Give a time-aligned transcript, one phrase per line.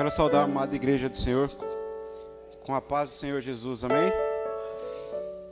[0.00, 1.50] Quero saudar a amada igreja do Senhor
[2.64, 4.10] com a paz do Senhor Jesus, amém?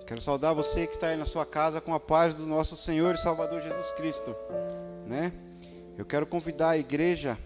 [0.06, 3.14] Quero saudar você que está aí na sua casa com a paz do nosso Senhor
[3.14, 4.34] e Salvador Jesus Cristo,
[5.06, 5.34] né?
[5.98, 7.36] Eu quero convidar a igreja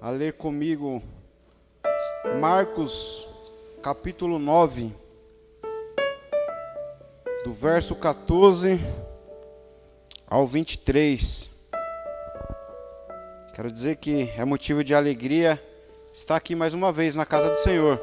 [0.00, 1.02] a ler comigo
[2.40, 3.26] Marcos
[3.82, 4.94] capítulo 9,
[7.44, 8.80] do verso 14
[10.24, 11.50] ao 23.
[13.52, 15.60] Quero dizer que é motivo de alegria
[16.12, 18.00] estar aqui mais uma vez na casa do Senhor,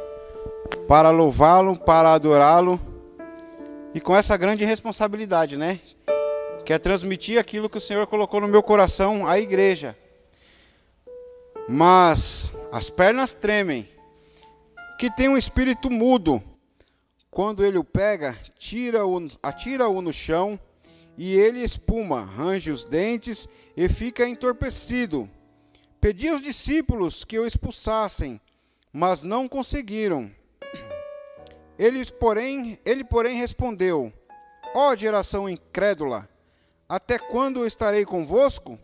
[0.87, 2.79] para louvá-lo, para adorá-lo
[3.93, 5.79] e com essa grande responsabilidade, né?
[6.65, 9.97] Que é transmitir aquilo que o Senhor colocou no meu coração à igreja.
[11.67, 13.87] Mas as pernas tremem,
[14.97, 16.41] que tem um espírito mudo.
[17.29, 20.59] Quando ele o pega, tira-o, atira-o no chão
[21.17, 25.29] e ele espuma, range os dentes e fica entorpecido.
[26.05, 28.39] Pedi aos discípulos que o expulsassem,
[28.93, 30.31] mas não conseguiram.
[31.79, 34.13] Ele, porém, ele, porém, respondeu:
[34.75, 36.29] Ó oh, geração incrédula,
[36.87, 38.77] até quando estarei convosco?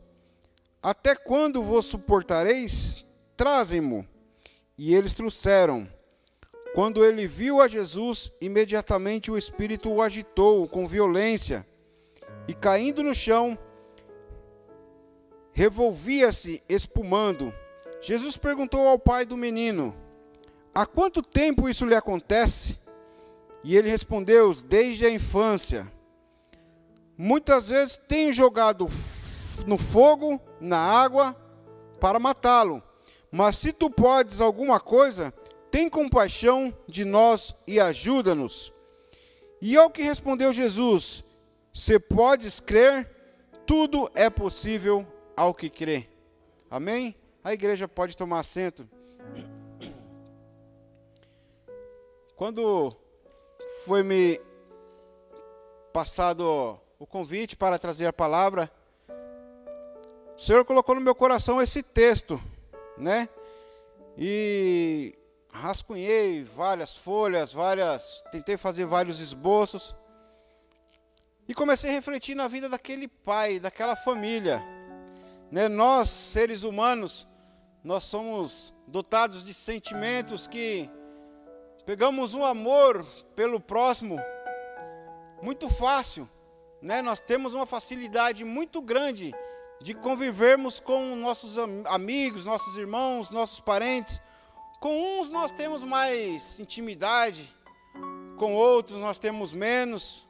[0.82, 3.06] Até quando vos suportareis?
[3.38, 4.04] Trazem-mo.
[4.76, 5.88] E eles trouxeram.
[6.74, 11.64] Quando ele viu a Jesus, imediatamente o espírito o agitou com violência,
[12.48, 13.60] e caindo no chão,
[15.62, 17.54] revolvia-se espumando.
[18.02, 19.96] Jesus perguntou ao pai do menino:
[20.74, 22.80] Há quanto tempo isso lhe acontece?
[23.64, 25.88] E ele respondeu: Desde a infância.
[27.16, 28.88] Muitas vezes tenho jogado
[29.68, 31.36] no fogo, na água,
[32.00, 32.82] para matá-lo.
[33.32, 35.32] Mas se tu podes alguma coisa,
[35.70, 38.74] tem compaixão de nós e ajuda-nos.
[39.62, 41.24] E ao que respondeu Jesus:
[41.72, 43.08] Se podes crer,
[43.68, 45.06] tudo é possível
[45.42, 46.08] ao que crê.
[46.70, 47.16] Amém?
[47.44, 48.88] A igreja pode tomar assento.
[52.36, 52.96] Quando
[53.84, 54.40] foi me
[55.92, 58.72] passado o convite para trazer a palavra,
[60.38, 62.40] o Senhor colocou no meu coração esse texto,
[62.96, 63.28] né?
[64.16, 65.18] E
[65.52, 69.96] rascunhei várias folhas, várias, tentei fazer vários esboços.
[71.48, 74.64] E comecei a refletir na vida daquele pai, daquela família.
[75.52, 75.68] Né?
[75.68, 77.28] Nós, seres humanos,
[77.84, 80.90] nós somos dotados de sentimentos que
[81.86, 84.18] pegamos um amor pelo próximo
[85.42, 86.30] muito fácil,
[86.82, 87.02] né?
[87.02, 89.34] Nós temos uma facilidade muito grande
[89.82, 94.22] de convivermos com nossos amigos, nossos irmãos, nossos parentes.
[94.80, 97.52] Com uns nós temos mais intimidade,
[98.38, 100.28] com outros nós temos menos.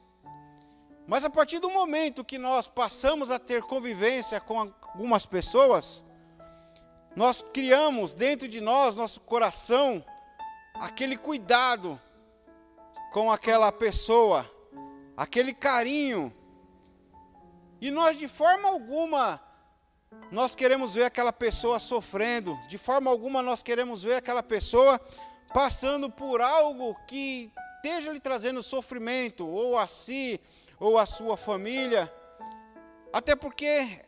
[1.11, 6.01] Mas a partir do momento que nós passamos a ter convivência com algumas pessoas,
[7.17, 10.01] nós criamos dentro de nós, nosso coração,
[10.73, 12.00] aquele cuidado
[13.11, 14.50] com aquela pessoa,
[15.17, 16.33] aquele carinho.
[17.81, 19.38] E nós de forma alguma
[20.31, 24.97] nós queremos ver aquela pessoa sofrendo, de forma alguma nós queremos ver aquela pessoa
[25.53, 27.51] passando por algo que
[27.83, 30.39] esteja lhe trazendo sofrimento, ou a si,
[30.81, 32.12] ou a sua família.
[33.14, 34.02] Até porque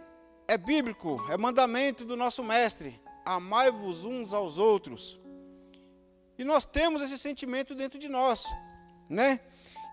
[0.47, 5.21] é bíblico, é mandamento do nosso mestre: amai-vos uns aos outros.
[6.37, 8.45] E nós temos esse sentimento dentro de nós,
[9.07, 9.39] né?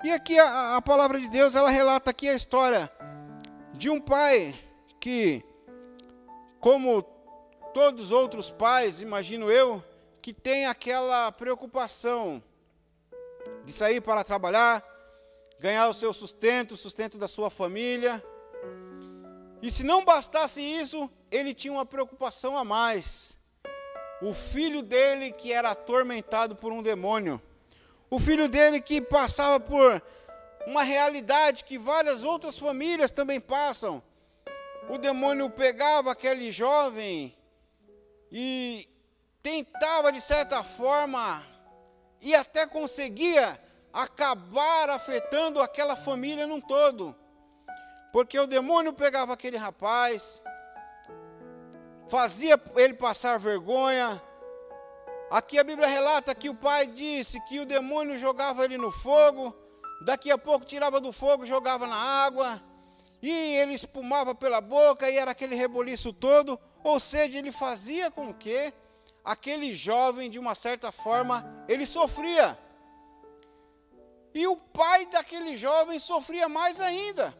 [0.02, 2.90] E aqui a, a palavra de Deus, ela relata aqui a história
[3.74, 4.54] de um pai
[4.98, 5.44] que,
[6.58, 7.02] como
[7.74, 9.84] todos os outros pais, imagino eu,
[10.22, 12.42] que tem aquela preocupação
[13.64, 14.82] de sair para trabalhar,
[15.60, 18.20] ganhar o seu sustento, o sustento da sua família.
[19.62, 23.38] E se não bastasse isso, ele tinha uma preocupação a mais
[24.20, 27.40] o filho dele que era atormentado por um demônio,
[28.10, 30.02] o filho dele que passava por
[30.66, 34.02] uma realidade que várias outras famílias também passam.
[34.90, 37.34] O demônio pegava aquele jovem
[38.30, 38.88] e
[39.42, 41.46] tentava, de certa forma,
[42.20, 43.58] e até conseguia
[43.92, 47.14] acabar afetando aquela família num todo.
[48.12, 50.42] Porque o demônio pegava aquele rapaz,
[52.08, 54.20] fazia ele passar vergonha.
[55.30, 59.56] Aqui a Bíblia relata que o pai disse que o demônio jogava ele no fogo,
[60.04, 62.60] daqui a pouco tirava do fogo, jogava na água,
[63.22, 68.34] e ele espumava pela boca e era aquele reboliço todo, ou seja, ele fazia com
[68.34, 68.72] que
[69.24, 72.58] aquele jovem, de uma certa forma, ele sofria.
[74.34, 77.36] E o pai daquele jovem sofria mais ainda,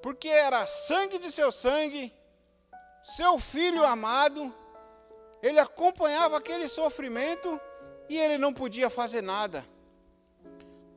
[0.00, 2.12] porque era sangue de seu sangue,
[3.02, 4.54] seu filho amado,
[5.42, 7.60] ele acompanhava aquele sofrimento
[8.08, 9.66] e ele não podia fazer nada.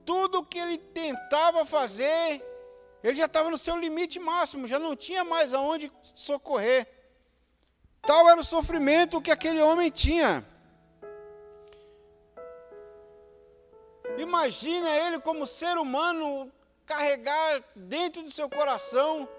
[0.05, 2.43] Tudo que ele tentava fazer,
[3.03, 6.87] ele já estava no seu limite máximo, já não tinha mais aonde socorrer.
[8.05, 10.45] Tal era o sofrimento que aquele homem tinha.
[14.25, 16.51] Imagina ele como ser humano
[16.83, 19.29] carregar dentro do seu coração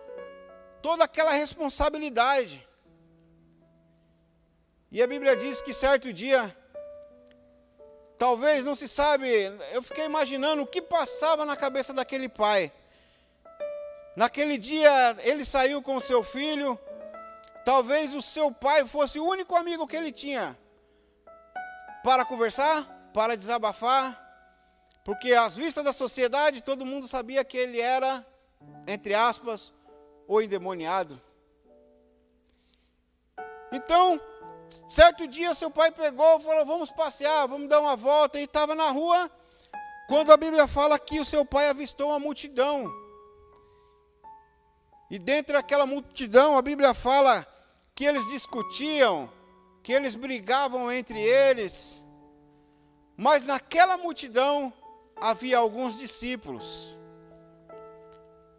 [0.80, 2.66] toda aquela responsabilidade.
[4.92, 6.56] E a Bíblia diz que certo dia,
[8.16, 9.28] talvez não se sabe,
[9.72, 12.70] eu fiquei imaginando o que passava na cabeça daquele pai.
[14.14, 16.78] Naquele dia ele saiu com seu filho,
[17.64, 20.56] talvez o seu pai fosse o único amigo que ele tinha
[22.04, 24.25] para conversar, para desabafar,
[25.06, 28.26] porque às vistas da sociedade todo mundo sabia que ele era,
[28.88, 29.72] entre aspas,
[30.26, 31.22] o endemoniado.
[33.70, 34.20] Então,
[34.88, 38.40] certo dia seu pai pegou e falou: Vamos passear, vamos dar uma volta.
[38.40, 39.30] E estava na rua,
[40.08, 42.92] quando a Bíblia fala que o seu pai avistou uma multidão.
[45.08, 47.46] E dentro daquela multidão, a Bíblia fala
[47.94, 49.30] que eles discutiam,
[49.84, 52.04] que eles brigavam entre eles.
[53.16, 54.72] Mas naquela multidão,
[55.20, 56.96] havia alguns discípulos.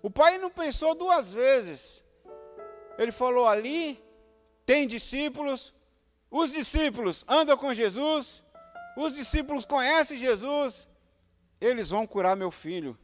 [0.02, 2.04] O pai não pensou duas vezes.
[2.98, 4.04] Ele falou: ali
[4.66, 5.74] tem discípulos,
[6.30, 8.44] os discípulos andam com Jesus,
[8.98, 10.88] os discípulos conhecem Jesus,
[11.62, 12.98] eles vão curar meu filho.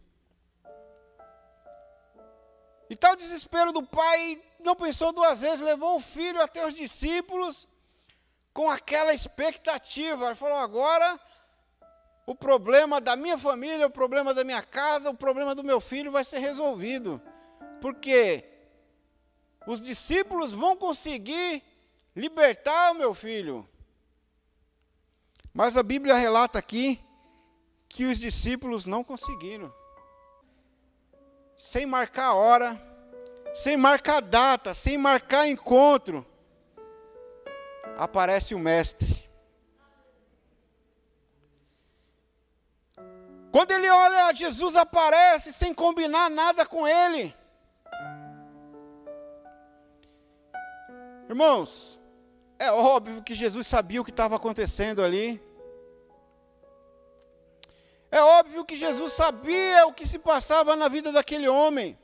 [2.90, 7.68] E tal desespero do pai não pensou duas vezes, levou o filho até os discípulos
[8.54, 10.26] com aquela expectativa.
[10.26, 11.20] Ele falou: agora
[12.26, 16.12] o problema da minha família, o problema da minha casa, o problema do meu filho
[16.12, 17.22] vai ser resolvido.
[17.82, 18.46] Porque
[19.68, 21.62] os discípulos vão conseguir
[22.16, 23.68] libertar o meu filho.
[25.54, 27.00] Mas a Bíblia relata aqui
[27.90, 29.74] que os discípulos não conseguiram.
[31.56, 32.82] Sem marcar hora,
[33.54, 36.26] sem marcar data, sem marcar encontro,
[37.98, 39.23] aparece o mestre.
[43.54, 47.32] Quando ele olha, Jesus aparece sem combinar nada com ele.
[51.30, 52.02] Irmãos,
[52.58, 55.40] é óbvio que Jesus sabia o que estava acontecendo ali.
[58.10, 61.96] É óbvio que Jesus sabia o que se passava na vida daquele homem.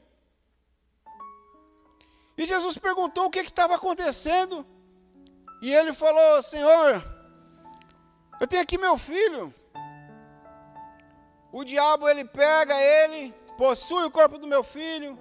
[2.38, 4.63] E Jesus perguntou o que estava acontecendo.
[5.63, 7.04] E ele falou: Senhor,
[8.40, 9.51] eu tenho aqui meu filho.
[11.51, 15.18] O diabo ele pega ele, possui o corpo do meu filho,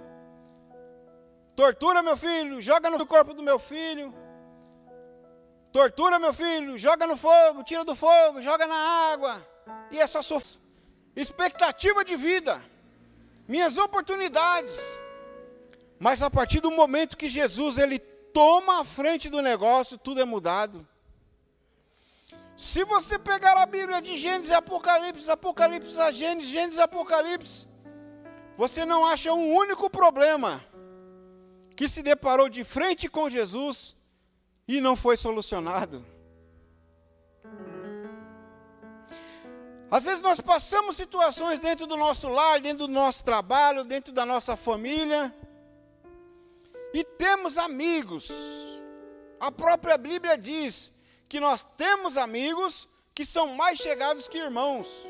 [1.56, 4.14] tortura meu filho, joga no corpo do meu filho,
[5.72, 8.76] tortura meu filho, joga no fogo, tira do fogo, joga na
[9.12, 9.46] água,
[9.90, 10.40] e é só sua
[11.16, 12.62] expectativa de vida,
[13.46, 15.00] minhas oportunidades.
[15.98, 20.24] Mas a partir do momento que Jesus ele toma a frente do negócio, tudo é
[20.24, 20.86] mudado.
[22.58, 27.68] Se você pegar a Bíblia de Gênesis Apocalipse, Apocalipse a Gênesis, Gênesis Apocalipse,
[28.56, 30.60] você não acha um único problema
[31.76, 33.94] que se deparou de frente com Jesus
[34.66, 36.04] e não foi solucionado.
[39.88, 44.26] Às vezes nós passamos situações dentro do nosso lar, dentro do nosso trabalho, dentro da
[44.26, 45.32] nossa família,
[46.92, 48.32] e temos amigos.
[49.38, 50.92] A própria Bíblia diz
[51.28, 55.06] que nós temos amigos que são mais chegados que irmãos.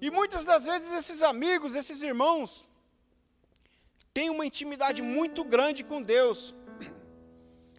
[0.00, 2.68] E muitas das vezes esses amigos, esses irmãos,
[4.12, 6.54] têm uma intimidade muito grande com Deus.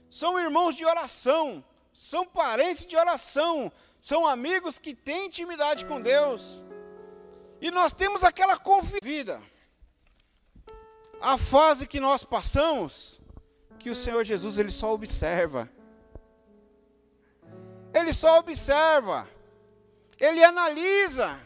[0.10, 1.64] São irmãos de oração,
[1.94, 6.64] são parentes de oração, são amigos que têm intimidade com Deus.
[7.60, 9.42] E nós temos aquela convida.
[11.22, 13.22] A fase que nós passamos,
[13.78, 15.70] que o Senhor Jesus ele só observa.
[17.94, 19.30] Ele só observa,
[20.20, 21.40] ele analisa.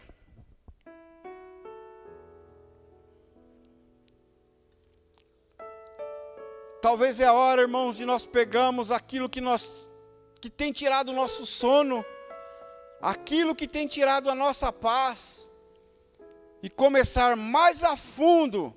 [6.82, 9.90] Talvez é a hora, irmãos, de nós pegarmos aquilo que nós
[10.40, 12.06] que tem tirado o nosso sono,
[13.02, 15.50] aquilo que tem tirado a nossa paz
[16.62, 18.76] e começar mais a fundo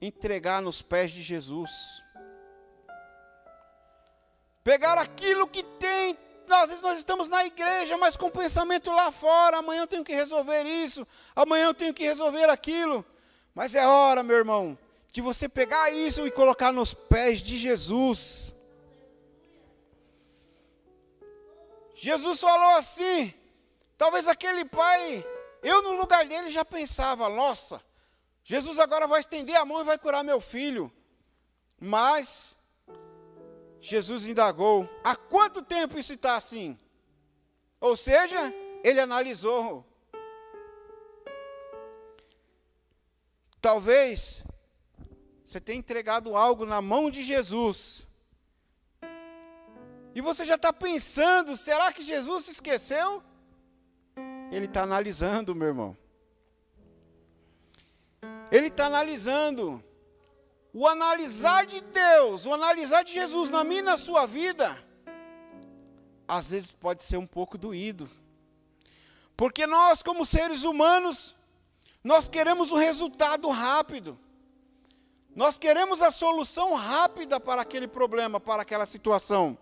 [0.00, 2.04] entregar nos pés de Jesus.
[4.62, 6.16] Pegar aquilo que tem
[6.56, 9.58] às vezes nós estamos na igreja, mas com o pensamento lá fora.
[9.58, 13.04] Amanhã eu tenho que resolver isso, amanhã eu tenho que resolver aquilo.
[13.54, 14.78] Mas é hora, meu irmão,
[15.12, 18.54] de você pegar isso e colocar nos pés de Jesus.
[21.94, 23.34] Jesus falou assim,
[23.98, 25.26] talvez aquele pai,
[25.62, 27.82] eu no lugar dele já pensava, nossa,
[28.42, 30.90] Jesus agora vai estender a mão e vai curar meu filho.
[31.78, 32.56] Mas
[33.80, 36.78] Jesus indagou: há quanto tempo isso está assim?
[37.80, 38.52] Ou seja,
[38.84, 39.84] ele analisou.
[43.60, 44.42] Talvez
[45.44, 48.06] você tenha entregado algo na mão de Jesus.
[50.14, 53.22] E você já está pensando: será que Jesus se esqueceu?
[54.52, 55.96] Ele está analisando, meu irmão.
[58.50, 59.82] Ele está analisando.
[60.72, 64.82] O analisar de Deus, o analisar de Jesus na minha e na sua vida,
[66.28, 68.08] às vezes pode ser um pouco doído.
[69.36, 71.36] Porque nós, como seres humanos,
[72.04, 74.18] nós queremos o resultado rápido.
[75.34, 79.56] Nós queremos a solução rápida para aquele problema, para aquela situação.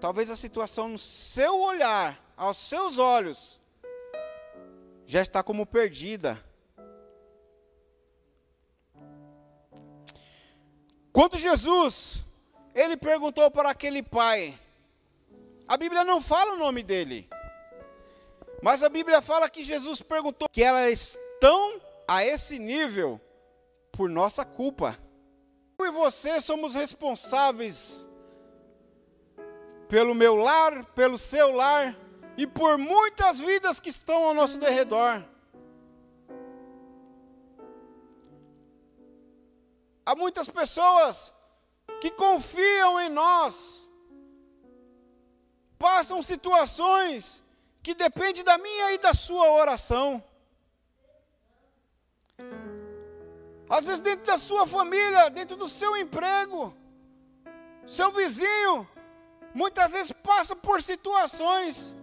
[0.00, 3.60] Talvez a situação no seu olhar, aos seus olhos,
[5.06, 6.42] já está como perdida.
[11.12, 12.22] Quando Jesus,
[12.74, 14.56] ele perguntou para aquele pai,
[15.66, 17.28] a Bíblia não fala o nome dele,
[18.62, 23.20] mas a Bíblia fala que Jesus perguntou que elas estão a esse nível
[23.90, 24.96] por nossa culpa.
[25.78, 28.06] Eu e você somos responsáveis
[29.88, 31.96] pelo meu lar, pelo seu lar
[32.36, 35.24] e por muitas vidas que estão ao nosso derredor.
[40.10, 41.32] Há muitas pessoas
[42.00, 43.88] que confiam em nós,
[45.78, 47.40] passam situações
[47.80, 50.20] que dependem da minha e da sua oração.
[53.68, 56.74] Às vezes, dentro da sua família, dentro do seu emprego,
[57.86, 58.88] seu vizinho,
[59.54, 61.94] muitas vezes passa por situações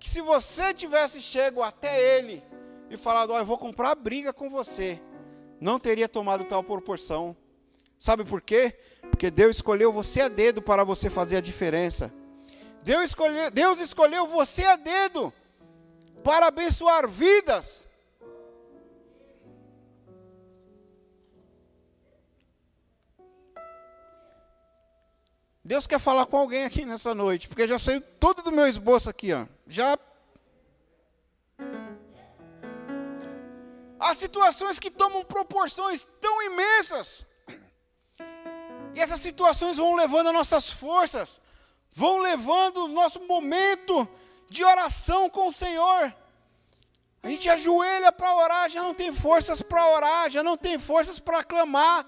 [0.00, 2.42] que, se você tivesse chego até ele
[2.90, 5.00] e falado: oh, eu vou comprar briga com você
[5.60, 7.36] não teria tomado tal proporção.
[7.98, 8.76] Sabe por quê?
[9.10, 12.12] Porque Deus escolheu você a dedo para você fazer a diferença.
[12.82, 15.32] Deus escolheu, Deus escolheu você a dedo
[16.22, 17.86] para abençoar vidas.
[25.64, 29.08] Deus quer falar com alguém aqui nessa noite, porque já saiu todo do meu esboço
[29.08, 29.46] aqui, ó.
[29.66, 29.96] Já
[34.06, 37.24] Há situações que tomam proporções tão imensas.
[38.94, 41.40] E essas situações vão levando as nossas forças,
[41.90, 44.06] vão levando o nosso momento
[44.50, 46.14] de oração com o Senhor.
[47.22, 51.18] A gente ajoelha para orar, já não tem forças para orar, já não tem forças
[51.18, 52.06] para clamar.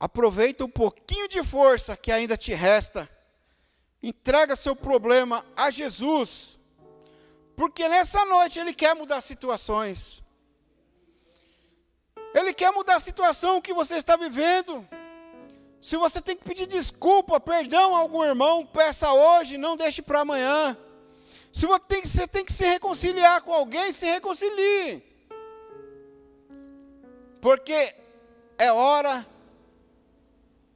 [0.00, 3.08] Aproveita um pouquinho de força que ainda te resta
[4.02, 6.58] Entrega seu problema a Jesus,
[7.56, 10.22] porque nessa noite Ele quer mudar situações.
[12.32, 14.86] Ele quer mudar a situação que você está vivendo.
[15.80, 20.20] Se você tem que pedir desculpa, perdão a algum irmão, peça hoje, não deixe para
[20.20, 20.76] amanhã.
[21.52, 25.02] Se você tem, você tem que se reconciliar com alguém, se reconcilie.
[27.40, 27.94] Porque
[28.56, 29.26] é hora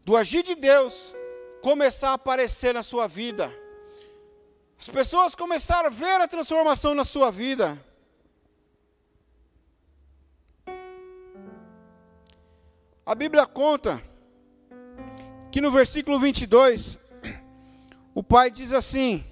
[0.05, 1.15] do agir de Deus
[1.63, 3.57] começar a aparecer na sua vida.
[4.79, 7.81] As pessoas começaram a ver a transformação na sua vida.
[13.07, 14.03] A Bíblia conta
[15.53, 16.99] que no versículo 22,
[18.13, 19.25] o pai diz assim: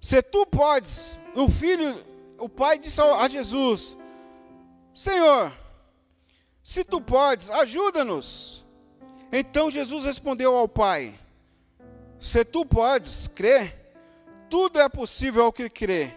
[0.00, 2.04] Se tu podes, o filho,
[2.38, 3.98] o pai disse a Jesus:
[4.94, 5.52] Senhor,
[6.62, 8.59] se tu podes, ajuda-nos.
[9.32, 11.18] Então Jesus respondeu ao Pai:
[12.18, 13.76] Se tu podes crer,
[14.48, 16.12] tudo é possível ao que crê.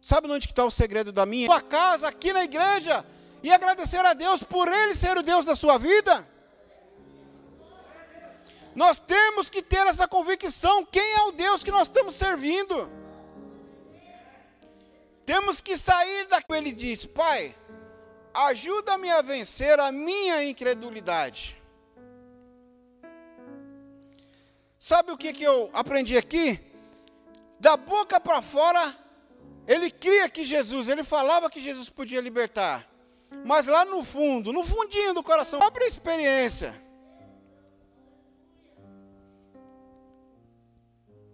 [0.00, 1.46] Sabe onde está o segredo da minha?
[1.46, 3.04] Sua casa, aqui na igreja,
[3.42, 6.26] e agradecer a Deus por Ele ser o Deus da sua vida.
[8.74, 12.90] Nós temos que ter essa convicção: quem é o Deus que nós estamos servindo?
[15.26, 16.56] Temos que sair daquilo.
[16.56, 17.54] Ele diz: Pai,
[18.46, 21.60] ajuda-me a vencer a minha incredulidade.
[24.78, 26.60] Sabe o que, que eu aprendi aqui?
[27.58, 28.96] Da boca para fora,
[29.66, 32.88] ele cria que Jesus, ele falava que Jesus podia libertar.
[33.44, 36.80] Mas lá no fundo, no fundinho do coração, abre a experiência.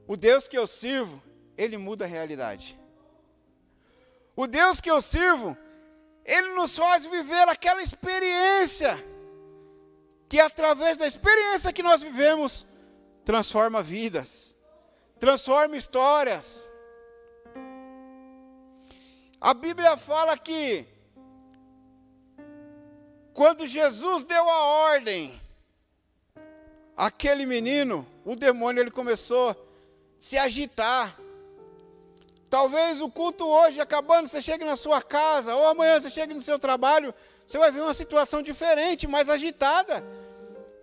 [0.06, 1.22] O Deus que eu sirvo,
[1.56, 2.78] ele muda a realidade.
[4.34, 5.56] O Deus que eu sirvo,
[6.24, 8.98] ele nos faz viver aquela experiência
[10.28, 12.66] que através da experiência que nós vivemos
[13.24, 14.56] transforma vidas,
[15.20, 16.68] transforma histórias.
[19.40, 20.86] A Bíblia fala que
[23.34, 25.40] quando Jesus deu a ordem,
[26.96, 29.56] aquele menino, o demônio, ele começou a
[30.18, 31.14] se agitar.
[32.54, 36.40] Talvez o culto hoje acabando, você chegue na sua casa, ou amanhã você chegue no
[36.40, 37.12] seu trabalho,
[37.44, 40.04] você vai ver uma situação diferente, mais agitada.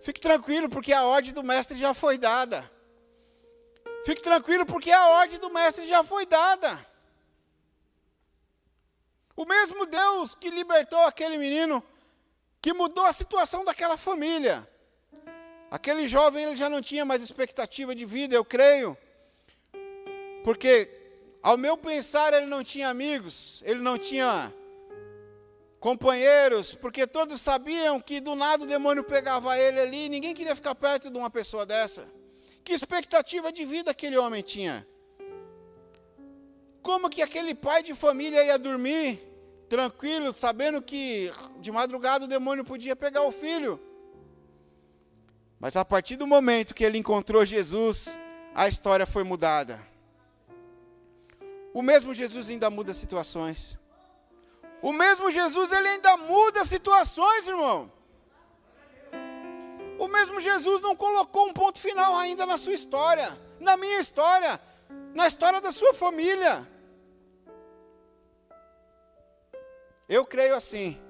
[0.02, 2.70] Fique tranquilo, porque a ordem do mestre já foi dada.
[4.04, 6.78] Fique tranquilo, porque a ordem do mestre já foi dada.
[9.34, 11.82] O mesmo Deus que libertou aquele menino,
[12.60, 14.68] que mudou a situação daquela família.
[15.70, 18.94] Aquele jovem ele já não tinha mais expectativa de vida, eu creio.
[20.44, 21.01] Porque
[21.42, 24.52] ao meu pensar ele não tinha amigos, ele não tinha
[25.80, 30.76] companheiros, porque todos sabiam que do nada o demônio pegava ele ali, ninguém queria ficar
[30.76, 32.06] perto de uma pessoa dessa.
[32.62, 34.86] Que expectativa de vida aquele homem tinha?
[36.80, 39.20] Como que aquele pai de família ia dormir
[39.68, 43.80] tranquilo, sabendo que de madrugada o demônio podia pegar o filho?
[45.58, 48.16] Mas a partir do momento que ele encontrou Jesus,
[48.54, 49.91] a história foi mudada.
[51.72, 53.78] O mesmo Jesus ainda muda situações.
[54.82, 57.90] O mesmo Jesus, ele ainda muda situações, irmão.
[59.98, 64.60] O mesmo Jesus não colocou um ponto final ainda na sua história, na minha história,
[65.14, 66.66] na história da sua família.
[70.08, 71.00] Eu creio assim.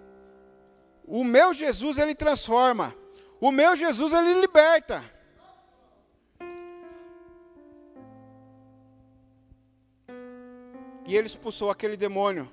[1.05, 2.95] O meu Jesus ele transforma.
[3.41, 5.03] O meu Jesus ele liberta.
[11.13, 12.51] E ele expulsou aquele demônio.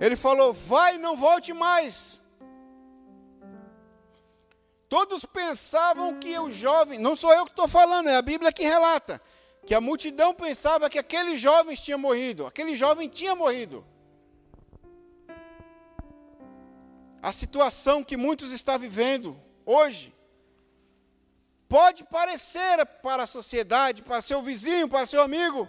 [0.00, 2.22] Ele falou: Vai, não volte mais.
[4.88, 8.62] Todos pensavam que o jovem, não sou eu que estou falando, é a Bíblia que
[8.62, 9.20] relata,
[9.66, 12.46] que a multidão pensava que aquele jovem tinha morrido.
[12.46, 13.84] Aquele jovem tinha morrido.
[17.20, 20.14] A situação que muitos estão vivendo hoje
[21.68, 25.66] pode parecer para a sociedade, para seu vizinho, para seu amigo,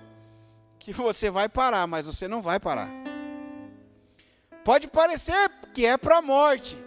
[0.86, 2.88] que você vai parar, mas você não vai parar.
[4.64, 6.78] Pode parecer que é para a morte,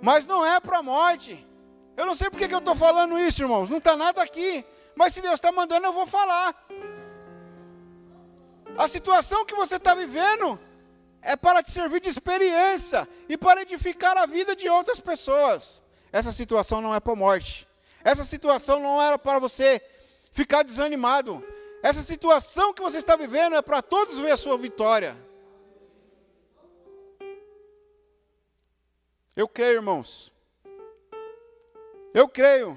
[0.00, 1.44] mas não é para a morte.
[1.96, 5.12] Eu não sei porque que eu estou falando isso, irmãos, não está nada aqui, mas
[5.12, 6.54] se Deus está mandando, eu vou falar.
[8.76, 10.56] A situação que você está vivendo
[11.20, 15.82] é para te servir de experiência e para edificar a vida de outras pessoas.
[16.12, 17.66] Essa situação não é para morte.
[18.04, 19.82] Essa situação não era para você
[20.30, 21.44] ficar desanimado.
[21.82, 25.16] Essa situação que você está vivendo é para todos ver a sua vitória.
[29.36, 30.34] Eu creio, irmãos.
[32.12, 32.76] Eu creio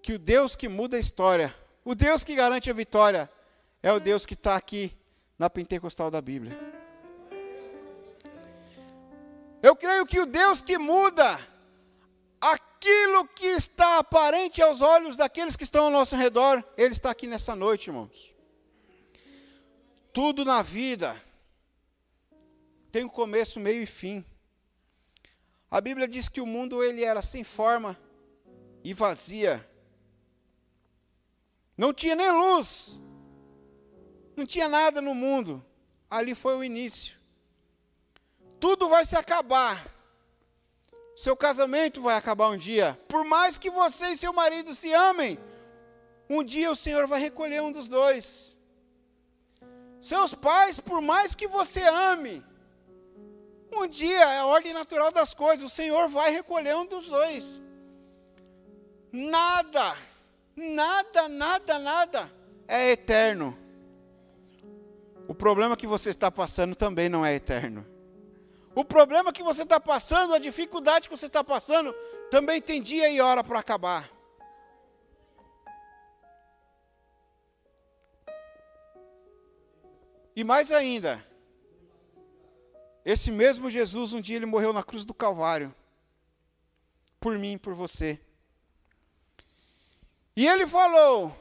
[0.00, 1.52] que o Deus que muda a história,
[1.84, 3.28] o Deus que garante a vitória,
[3.82, 4.96] é o Deus que está aqui
[5.36, 6.56] na pentecostal da Bíblia.
[9.60, 11.40] Eu creio que o Deus que muda
[12.86, 17.26] aquilo que está aparente aos olhos daqueles que estão ao nosso redor, Ele está aqui
[17.26, 18.34] nessa noite, irmãos.
[20.12, 21.20] Tudo na vida
[22.92, 24.24] tem um começo, meio e fim.
[25.68, 27.98] A Bíblia diz que o mundo ele era sem forma
[28.84, 29.68] e vazia.
[31.76, 33.00] Não tinha nem luz.
[34.36, 35.62] Não tinha nada no mundo.
[36.08, 37.18] Ali foi o início.
[38.60, 39.95] Tudo vai se acabar.
[41.16, 42.96] Seu casamento vai acabar um dia.
[43.08, 45.38] Por mais que você e seu marido se amem,
[46.28, 48.58] um dia o Senhor vai recolher um dos dois.
[49.98, 52.44] Seus pais, por mais que você ame,
[53.74, 57.62] um dia é a ordem natural das coisas, o Senhor vai recolher um dos dois.
[59.10, 59.96] Nada,
[60.54, 62.32] nada, nada, nada
[62.68, 63.56] é eterno.
[65.26, 67.95] O problema que você está passando também não é eterno.
[68.76, 71.94] O problema que você está passando, a dificuldade que você está passando,
[72.30, 74.06] também tem dia e hora para acabar.
[80.36, 81.26] E mais ainda,
[83.02, 85.74] esse mesmo Jesus, um dia ele morreu na cruz do Calvário,
[87.18, 88.20] por mim e por você.
[90.36, 91.34] E ele falou: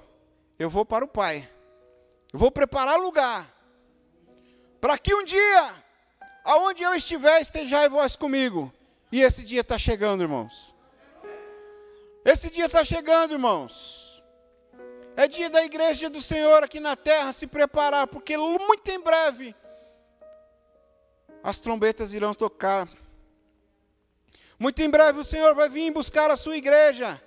[0.57, 1.45] Eu vou para o Pai,
[2.31, 3.45] eu vou preparar lugar,
[4.79, 5.84] para que um dia
[6.45, 8.71] aonde eu estiver, estejai vós comigo.
[9.11, 10.73] E esse dia está chegando, irmãos.
[12.23, 14.23] Esse dia está chegando, irmãos.
[15.17, 19.55] É dia da igreja do Senhor aqui na terra se preparar, porque muito em breve
[21.41, 22.87] as trombetas irão tocar.
[24.59, 27.21] Muito em breve o Senhor vai vir buscar a sua igreja.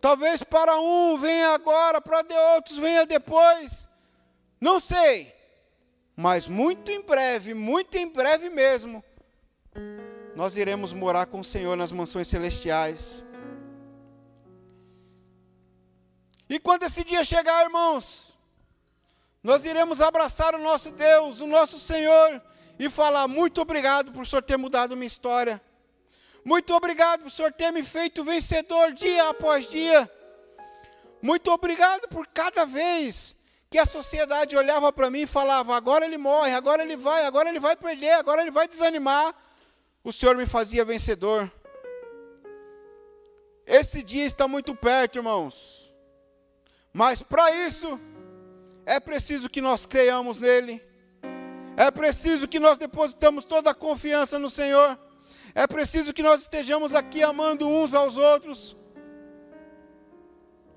[0.00, 3.88] Talvez para um venha agora, para de outros venha depois.
[4.60, 5.39] Não sei.
[6.20, 9.02] Mas muito em breve, muito em breve mesmo,
[10.36, 13.24] nós iremos morar com o Senhor nas mansões celestiais.
[16.46, 18.38] E quando esse dia chegar, irmãos,
[19.42, 22.42] nós iremos abraçar o nosso Deus, o nosso Senhor,
[22.78, 25.58] e falar: muito obrigado por o Senhor ter mudado minha história.
[26.44, 30.10] Muito obrigado por o Senhor ter me feito vencedor dia após dia.
[31.22, 33.39] Muito obrigado por cada vez
[33.70, 37.48] que a sociedade olhava para mim e falava: agora ele morre, agora ele vai, agora
[37.48, 39.32] ele vai perder, agora ele vai desanimar.
[40.02, 41.50] O Senhor me fazia vencedor.
[43.64, 45.94] Esse dia está muito perto, irmãos.
[46.92, 48.00] Mas para isso,
[48.84, 50.82] é preciso que nós creiamos nele,
[51.76, 54.98] é preciso que nós depositamos toda a confiança no Senhor,
[55.54, 58.76] é preciso que nós estejamos aqui amando uns aos outros.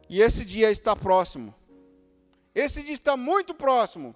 [0.08, 1.56] E esse dia está próximo,
[2.54, 4.16] esse dia está muito próximo.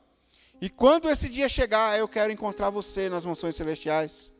[0.59, 4.31] E quando esse dia chegar, eu quero encontrar você nas mansões celestiais.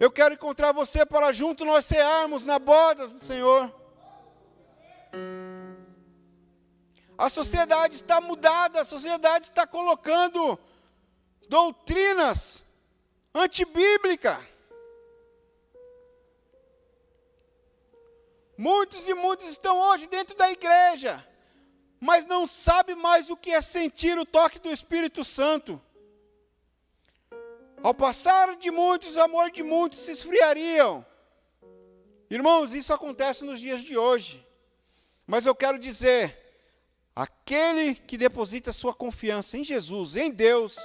[0.00, 3.74] Eu quero encontrar você para junto nós cearmos na bodas do Senhor.
[7.16, 10.56] A sociedade está mudada, a sociedade está colocando
[11.48, 12.64] doutrinas
[13.34, 14.38] antibíblicas.
[18.56, 21.24] Muitos e muitos estão hoje dentro da igreja,
[22.00, 25.80] mas não sabem mais o que é sentir o toque do Espírito Santo.
[27.82, 31.04] Ao passar de muitos, o amor de muitos se esfriariam.
[32.30, 34.44] Irmãos, isso acontece nos dias de hoje.
[35.26, 36.36] Mas eu quero dizer,
[37.14, 40.76] aquele que deposita sua confiança em Jesus, em Deus,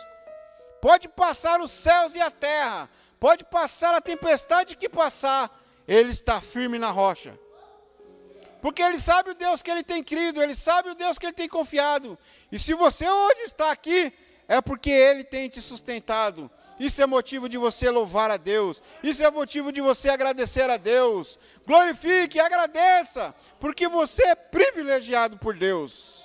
[0.81, 5.49] pode passar os céus e a terra, pode passar a tempestade que passar,
[5.87, 7.37] ele está firme na rocha.
[8.63, 11.33] Porque ele sabe o Deus que ele tem crido, ele sabe o Deus que ele
[11.33, 12.17] tem confiado.
[12.49, 14.13] E se você hoje está aqui,
[14.47, 16.49] é porque ele tem te sustentado.
[16.79, 18.81] Isso é motivo de você louvar a Deus.
[19.03, 21.37] Isso é motivo de você agradecer a Deus.
[21.67, 26.23] Glorifique, agradeça, porque você é privilegiado por Deus.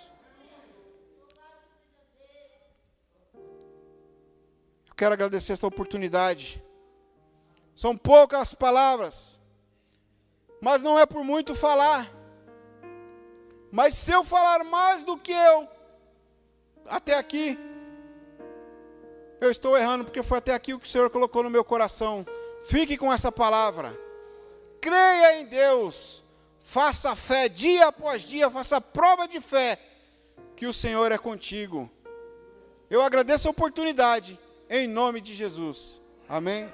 [4.87, 6.63] Eu quero agradecer esta oportunidade.
[7.75, 9.41] São poucas palavras,
[10.61, 12.17] mas não é por muito falar.
[13.71, 15.69] Mas se eu falar mais do que eu
[16.87, 17.59] até aqui,
[19.41, 22.27] eu estou errando porque foi até aqui o que o Senhor colocou no meu coração.
[22.67, 23.97] Fique com essa palavra.
[24.81, 26.25] Creia em Deus.
[26.61, 29.79] Faça fé dia após dia, faça prova de fé
[30.55, 31.91] que o Senhor é contigo.
[32.91, 36.01] Eu agradeço a oportunidade em nome de Jesus.
[36.29, 36.69] Amém.